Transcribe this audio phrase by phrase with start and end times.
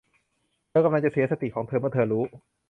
[0.69, 2.23] เธอกำลังจะเสียสติของเธอเมื่อเธอรู้